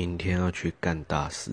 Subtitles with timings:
[0.00, 1.52] 明天要去干大事。